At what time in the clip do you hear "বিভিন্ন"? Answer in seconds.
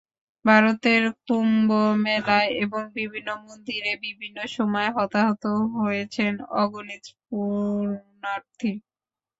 2.97-3.29, 4.05-4.37